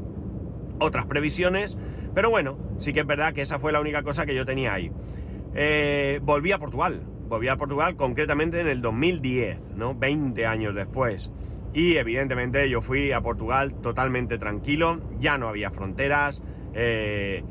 otras 0.79 1.07
previsiones, 1.07 1.77
pero 2.15 2.31
bueno, 2.31 2.59
sí 2.79 2.93
que 2.93 3.01
es 3.01 3.07
verdad 3.07 3.33
que 3.33 3.43
esa 3.43 3.59
fue 3.59 3.73
la 3.73 3.81
única 3.81 4.03
cosa 4.03 4.27
que 4.27 4.35
yo 4.35 4.45
tenía 4.45 4.75
ahí. 4.75 4.93
Eh, 5.55 6.21
volví 6.23 6.53
a 6.53 6.59
Portugal, 6.59 7.03
volví 7.29 7.49
a 7.49 7.57
Portugal 7.57 7.97
concretamente 7.97 8.61
en 8.61 8.69
el 8.69 8.83
2010, 8.83 9.59
¿no? 9.75 9.95
20 9.95 10.47
años 10.47 10.75
después. 10.75 11.31
Y 11.73 11.97
evidentemente 11.97 12.69
yo 12.71 12.81
fui 12.81 13.13
a 13.13 13.21
Portugal 13.21 13.75
totalmente 13.83 14.39
tranquilo, 14.39 15.01
ya 15.19 15.37
no 15.39 15.49
había 15.49 15.71
fronteras, 15.71 16.43
eh, 16.75 17.43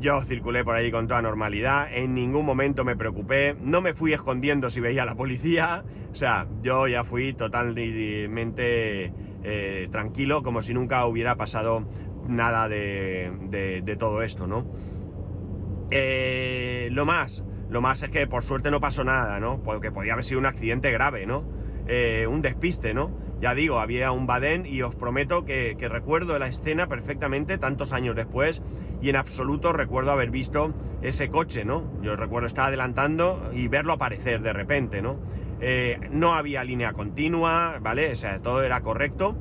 yo 0.00 0.20
circulé 0.22 0.64
por 0.64 0.76
allí 0.76 0.90
con 0.90 1.08
toda 1.08 1.22
normalidad, 1.22 1.88
en 1.92 2.14
ningún 2.14 2.46
momento 2.46 2.84
me 2.84 2.96
preocupé, 2.96 3.56
no 3.60 3.80
me 3.80 3.94
fui 3.94 4.12
escondiendo 4.12 4.70
si 4.70 4.80
veía 4.80 5.02
a 5.02 5.06
la 5.06 5.16
policía, 5.16 5.84
o 6.10 6.14
sea, 6.14 6.46
yo 6.62 6.86
ya 6.86 7.04
fui 7.04 7.32
totalmente 7.32 9.12
eh, 9.42 9.88
tranquilo, 9.90 10.42
como 10.42 10.62
si 10.62 10.72
nunca 10.74 11.04
hubiera 11.06 11.36
pasado 11.36 11.86
nada 12.28 12.68
de, 12.68 13.96
todo 13.98 14.22
esto, 14.22 14.46
¿no? 14.46 14.70
Eh, 15.90 16.88
lo 16.92 17.04
más, 17.04 17.42
lo 17.70 17.80
más 17.80 18.02
es 18.02 18.10
que 18.10 18.26
por 18.26 18.44
suerte 18.44 18.70
no 18.70 18.80
pasó 18.80 19.04
nada, 19.04 19.40
¿no? 19.40 19.62
Porque 19.62 19.90
podía 19.90 20.12
haber 20.12 20.24
sido 20.24 20.38
un 20.38 20.46
accidente 20.46 20.92
grave, 20.92 21.26
¿no? 21.26 21.44
Eh, 21.86 22.26
un 22.28 22.42
despiste, 22.42 22.94
¿no? 22.94 23.10
Ya 23.40 23.54
digo, 23.54 23.78
había 23.78 24.10
un 24.10 24.26
badén 24.26 24.66
y 24.66 24.82
os 24.82 24.96
prometo 24.96 25.44
que, 25.44 25.76
recuerdo 25.88 26.38
la 26.40 26.48
escena 26.48 26.88
perfectamente 26.88 27.56
tantos 27.56 27.92
años 27.92 28.16
después 28.16 28.62
y 29.00 29.10
en 29.10 29.16
absoluto 29.16 29.72
recuerdo 29.72 30.10
haber 30.10 30.30
visto 30.30 30.74
ese 31.02 31.28
coche, 31.28 31.64
¿no? 31.64 31.84
Yo 32.02 32.16
recuerdo 32.16 32.48
estar 32.48 32.66
adelantando 32.66 33.50
y 33.54 33.68
verlo 33.68 33.92
aparecer 33.92 34.42
de 34.42 34.52
repente, 34.52 35.02
¿no? 35.02 35.20
Eh, 35.60 36.00
no 36.10 36.34
había 36.34 36.64
línea 36.64 36.92
continua, 36.92 37.78
¿vale? 37.80 38.10
O 38.10 38.16
sea, 38.16 38.40
todo 38.40 38.62
era 38.62 38.80
correcto 38.80 39.36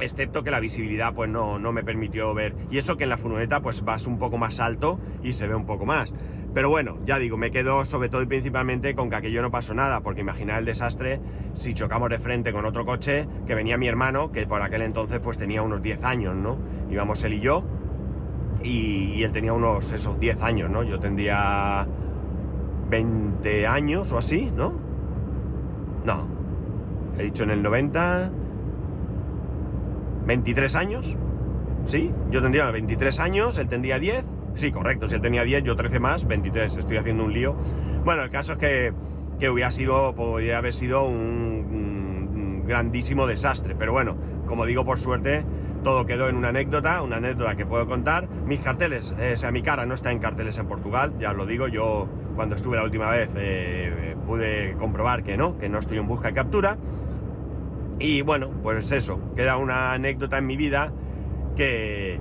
excepto 0.00 0.42
que 0.42 0.50
la 0.50 0.60
visibilidad 0.60 1.14
pues 1.14 1.30
no, 1.30 1.58
no, 1.58 1.72
me 1.72 1.84
permitió 1.84 2.34
ver. 2.34 2.54
Y 2.70 2.78
eso 2.78 2.96
que 2.96 3.04
en 3.04 3.10
la 3.10 3.18
furgoneta 3.18 3.60
pues 3.60 3.84
vas 3.84 4.06
un 4.06 4.18
poco 4.18 4.38
más 4.38 4.60
alto 4.60 4.98
y 5.22 5.32
se 5.32 5.46
ve 5.46 5.54
un 5.54 5.66
poco 5.66 5.86
más. 5.86 6.12
Pero 6.54 6.68
bueno, 6.68 6.98
ya 7.06 7.18
digo, 7.18 7.38
me 7.38 7.50
quedo 7.50 7.84
sobre 7.86 8.10
todo 8.10 8.22
y 8.22 8.26
principalmente 8.26 8.94
con 8.94 9.08
que 9.08 9.16
aquello 9.16 9.40
no 9.40 9.50
pasó 9.50 9.72
nada, 9.72 10.02
porque 10.02 10.20
imagina 10.20 10.58
el 10.58 10.66
desastre 10.66 11.20
si 11.54 11.72
chocamos 11.72 12.10
de 12.10 12.18
frente 12.18 12.52
con 12.52 12.66
otro 12.66 12.84
coche, 12.84 13.26
que 13.46 13.54
venía 13.54 13.78
mi 13.78 13.88
hermano, 13.88 14.32
que 14.32 14.46
por 14.46 14.60
aquel 14.60 14.82
entonces 14.82 15.18
pues 15.20 15.38
tenía 15.38 15.62
unos 15.62 15.80
10 15.80 16.04
años, 16.04 16.34
¿no? 16.34 16.58
Íbamos 16.90 17.24
él 17.24 17.34
y 17.34 17.40
yo, 17.40 17.64
y, 18.62 19.22
él 19.22 19.32
tenía 19.32 19.54
unos, 19.54 19.92
esos 19.92 20.20
10 20.20 20.42
años, 20.42 20.70
¿no? 20.70 20.82
Yo 20.82 21.00
tendría 21.00 21.86
20 22.90 23.66
años 23.66 24.12
o 24.12 24.18
así, 24.18 24.50
¿no? 24.54 24.74
No, 26.04 26.26
he 27.18 27.24
dicho 27.24 27.44
en 27.44 27.50
el 27.50 27.62
90, 27.62 28.30
23 30.26 30.74
años, 30.74 31.16
¿sí? 31.86 32.12
Yo 32.30 32.42
tendría 32.42 32.70
23 32.70 33.20
años, 33.20 33.56
él 33.56 33.68
tendría 33.68 33.98
10 33.98 34.24
Sí, 34.54 34.70
correcto, 34.70 35.08
si 35.08 35.14
él 35.14 35.20
tenía 35.20 35.44
10, 35.44 35.64
yo 35.64 35.76
13 35.76 35.98
más, 35.98 36.26
23, 36.26 36.76
estoy 36.76 36.96
haciendo 36.98 37.24
un 37.24 37.32
lío. 37.32 37.56
Bueno, 38.04 38.22
el 38.22 38.30
caso 38.30 38.52
es 38.52 38.58
que, 38.58 38.92
que 39.38 39.48
hubiera 39.48 39.70
sido, 39.70 40.14
podría 40.14 40.58
haber 40.58 40.72
sido 40.72 41.04
un, 41.04 42.62
grandísimo 42.66 43.26
desastre, 43.26 43.74
pero 43.76 43.92
bueno, 43.92 44.16
como 44.46 44.66
digo, 44.66 44.84
por 44.84 44.98
suerte, 44.98 45.44
todo 45.82 46.06
quedó 46.06 46.28
en 46.28 46.36
una 46.36 46.48
anécdota, 46.48 47.02
una 47.02 47.16
anécdota 47.16 47.56
que 47.56 47.66
puedo 47.66 47.86
contar. 47.86 48.28
Mis 48.46 48.60
carteles, 48.60 49.14
eh, 49.18 49.32
o 49.34 49.36
sea, 49.36 49.50
mi 49.50 49.62
cara 49.62 49.84
no 49.84 49.94
está 49.94 50.12
en 50.12 50.20
carteles 50.20 50.58
en 50.58 50.66
Portugal, 50.68 51.12
ya 51.18 51.32
lo 51.32 51.44
digo, 51.44 51.66
yo 51.66 52.08
cuando 52.36 52.54
estuve 52.54 52.76
la 52.76 52.84
última 52.84 53.10
vez 53.10 53.30
eh, 53.36 54.16
pude 54.26 54.74
comprobar 54.78 55.22
que 55.22 55.36
no, 55.36 55.58
que 55.58 55.68
no 55.68 55.80
estoy 55.80 55.98
en 55.98 56.06
busca 56.06 56.30
y 56.30 56.34
captura. 56.34 56.78
Y 57.98 58.22
bueno, 58.22 58.50
pues 58.62 58.90
eso, 58.92 59.20
queda 59.34 59.56
una 59.56 59.92
anécdota 59.92 60.38
en 60.38 60.46
mi 60.46 60.56
vida 60.56 60.92
que, 61.56 62.20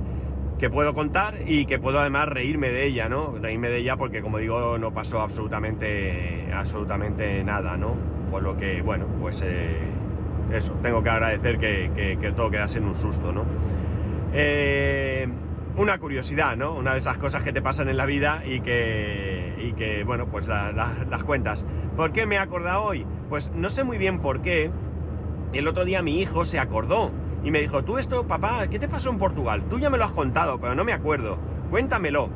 que 0.61 0.69
puedo 0.69 0.93
contar 0.93 1.39
y 1.47 1.65
que 1.65 1.79
puedo 1.79 1.99
además 1.99 2.29
reírme 2.29 2.69
de 2.69 2.85
ella, 2.85 3.09
¿no? 3.09 3.35
Reírme 3.41 3.69
de 3.69 3.79
ella 3.79 3.97
porque, 3.97 4.21
como 4.21 4.37
digo, 4.37 4.77
no 4.77 4.93
pasó 4.93 5.19
absolutamente, 5.19 6.49
absolutamente 6.53 7.43
nada, 7.43 7.77
¿no? 7.77 7.95
Por 8.29 8.43
lo 8.43 8.55
que, 8.57 8.83
bueno, 8.83 9.07
pues 9.19 9.41
eh, 9.43 9.79
eso, 10.53 10.73
tengo 10.83 11.01
que 11.01 11.09
agradecer 11.09 11.57
que, 11.57 12.31
todo 12.35 12.51
quedase 12.51 12.77
en 12.77 12.85
un 12.85 12.93
susto, 12.93 13.31
¿no? 13.31 13.43
Eh, 14.33 15.27
una 15.77 15.97
curiosidad, 15.97 16.55
¿no? 16.55 16.75
Una 16.75 16.93
de 16.93 16.99
esas 16.99 17.17
cosas 17.17 17.41
que 17.41 17.51
te 17.51 17.63
pasan 17.63 17.89
en 17.89 17.97
la 17.97 18.05
vida 18.05 18.43
y 18.45 18.59
que, 18.59 19.55
y 19.59 19.71
que 19.73 20.03
bueno, 20.03 20.27
pues 20.27 20.47
las 20.47 21.23
cuentas. 21.25 21.65
¿Por 21.97 22.11
qué 22.11 22.27
me 22.27 22.35
he 22.35 22.39
hoy? 22.77 23.07
Pues 23.29 23.51
no 23.55 23.71
sé 23.71 23.83
muy 23.83 23.97
bien 23.97 24.19
por 24.19 24.43
qué. 24.43 24.69
El 25.53 25.67
otro 25.67 25.85
día 25.85 26.03
mi 26.03 26.21
hijo 26.21 26.45
se 26.45 26.59
acordó 26.59 27.11
y 27.43 27.51
me 27.51 27.59
dijo, 27.59 27.83
tú 27.83 27.97
esto, 27.97 28.27
papá, 28.27 28.67
¿qué 28.67 28.77
te 28.77 28.87
pasó 28.87 29.09
en 29.09 29.17
Portugal? 29.17 29.63
Tú 29.69 29.79
ya 29.79 29.89
me 29.89 29.97
lo 29.97 30.03
has 30.03 30.11
contado, 30.11 30.59
pero 30.59 30.75
no 30.75 30.83
me 30.83 30.93
acuerdo. 30.93 31.37
Cuéntamelo. 31.69 32.29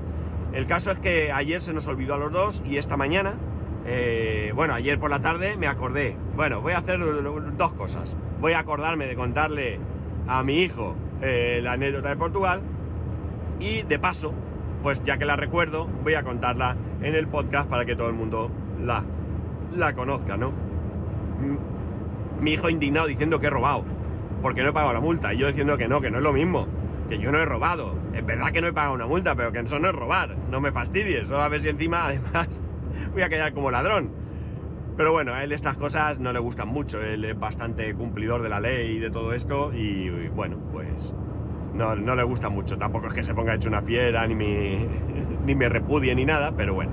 El 0.54 0.66
caso 0.66 0.92
es 0.92 1.00
que 1.00 1.32
ayer 1.32 1.62
se 1.62 1.74
nos 1.74 1.88
olvidó 1.88 2.16
a 2.16 2.18
los 2.18 2.32
dos 2.32 2.62
y 2.66 2.78
esta 2.78 2.98
mañana, 2.98 3.34
eh, 3.86 4.52
bueno, 4.56 4.74
ayer 4.74 5.00
por 5.00 5.10
la 5.10 5.22
tarde 5.22 5.58
me 5.58 5.68
acordé. 5.68 6.18
Bueno, 6.36 6.62
voy 6.62 6.74
a 6.74 6.80
hacer 6.80 7.00
dos 7.58 7.74
cosas. 7.74 8.16
Voy 8.40 8.54
a 8.54 8.60
acordarme 8.60 9.06
de 9.06 9.16
contarle 9.16 9.80
a 10.28 10.44
mi 10.44 10.62
hijo 10.62 10.96
eh, 11.22 11.60
la 11.62 11.74
anécdota 11.74 12.10
de 12.10 12.16
Portugal 12.16 12.62
y 13.60 13.84
de 13.84 14.00
paso, 14.00 14.34
pues 14.82 15.04
ya 15.04 15.18
que 15.18 15.26
la 15.26 15.36
recuerdo, 15.36 15.88
voy 16.04 16.16
a 16.16 16.24
contarla 16.24 16.78
en 17.02 17.16
el 17.16 17.28
podcast 17.28 17.70
para 17.70 17.86
que 17.86 17.96
todo 17.96 18.08
el 18.08 18.16
mundo 18.16 18.50
la, 18.82 19.04
la 19.76 19.94
conozca, 19.94 20.36
¿no? 20.36 20.52
Mi 22.42 22.54
hijo 22.54 22.70
indignado 22.70 23.08
diciendo 23.08 23.40
que 23.40 23.48
he 23.48 23.50
robado 23.50 23.95
porque 24.46 24.62
no 24.62 24.70
he 24.70 24.74
pagado 24.74 24.94
la 24.94 25.00
multa. 25.00 25.34
Y 25.34 25.40
yo 25.40 25.48
diciendo 25.48 25.76
que 25.76 25.88
no, 25.88 26.02
que 26.02 26.12
no 26.12 26.20
es 26.20 26.24
lo 26.24 26.32
mismo. 26.32 26.68
Que 27.10 27.18
yo 27.18 27.32
no 27.32 27.40
he 27.40 27.46
robado. 27.46 27.96
Es 28.14 28.24
verdad 28.24 28.52
que 28.52 28.62
no 28.62 28.68
he 28.68 28.74
pagado 28.74 28.94
una 28.94 29.08
multa, 29.08 29.34
pero 29.34 29.52
que 29.52 29.58
eso 29.58 29.80
no 29.80 29.88
es 29.88 29.96
robar. 29.96 30.38
No 30.52 30.62
me 30.62 30.72
fastidies. 30.72 31.32
A 31.32 31.50
ver 31.50 31.62
si 31.62 31.70
encima, 31.70 32.06
además, 32.06 32.48
voy 33.12 33.24
a 33.24 33.30
quedar 33.30 33.56
como 33.56 33.72
ladrón. 33.72 34.12
Pero 34.96 35.14
bueno, 35.14 35.34
a 35.34 35.44
él 35.44 35.52
estas 35.52 35.78
cosas 35.78 36.20
no 36.20 36.32
le 36.32 36.38
gustan 36.38 36.68
mucho. 36.68 37.02
Él 37.02 37.26
es 37.26 37.40
bastante 37.40 37.92
cumplidor 37.96 38.44
de 38.44 38.50
la 38.50 38.60
ley 38.60 38.98
y 38.98 39.00
de 39.00 39.10
todo 39.10 39.34
esto. 39.34 39.74
Y, 39.74 40.10
bueno, 40.28 40.60
pues 40.72 41.12
no, 41.74 41.96
no, 41.96 42.16
le 42.16 42.22
gusta 42.22 42.50
mucho. 42.50 42.78
Tampoco 42.78 43.08
es 43.08 43.14
que 43.14 43.24
se 43.24 43.34
ponga 43.34 43.56
hecho 43.56 43.68
una 43.68 43.82
fiera, 43.82 44.28
ni 44.28 44.36
me, 44.36 44.88
ni 45.44 45.56
me 45.56 45.70
repudie, 45.70 46.14
ni 46.14 46.24
nada. 46.24 46.52
Pero 46.56 46.76
bueno. 46.76 46.92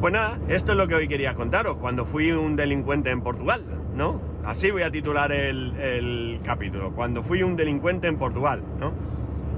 Pues 0.00 0.12
nada, 0.12 0.40
esto 0.48 0.72
es 0.72 0.76
lo 0.76 0.88
que 0.88 0.96
hoy 0.96 1.06
quería 1.06 1.34
contaros. 1.34 1.76
Cuando 1.76 2.04
fui 2.04 2.32
un 2.32 2.56
delincuente 2.56 3.10
en 3.10 3.20
Portugal, 3.20 3.64
¿no? 3.94 4.29
Así 4.44 4.70
voy 4.70 4.82
a 4.82 4.90
titular 4.90 5.32
el, 5.32 6.40
capítulo, 6.44 6.92
cuando 6.94 7.22
fui 7.22 7.42
un 7.42 7.56
delincuente 7.56 8.08
en 8.08 8.16
Portugal, 8.16 8.62
¿no? 8.78 8.92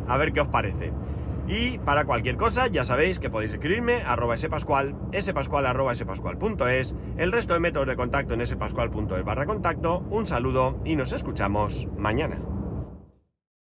A 0.09 0.17
ver 0.17 0.33
qué 0.33 0.41
os 0.41 0.49
parece. 0.49 0.93
Y 1.49 1.79
para 1.79 2.05
cualquier 2.05 2.37
cosa, 2.37 2.67
ya 2.69 2.85
sabéis 2.85 3.19
que 3.19 3.31
podéis 3.31 3.53
escribirme 3.53 4.03
arroba 4.03 4.37
spascual, 4.37 4.95
spascual 5.21 5.95
spascual.es, 5.95 6.95
el 7.17 7.33
resto 7.33 7.55
de 7.55 7.61
métodos 7.61 7.89
de 7.89 7.97
contacto 7.97 8.35
en 8.35 8.47
spascual.es 8.47 9.25
barra 9.25 9.47
contacto. 9.47 10.05
Un 10.11 10.27
saludo 10.27 10.81
y 10.85 10.97
nos 10.97 11.13
escuchamos 11.13 11.89
mañana. 11.97 12.52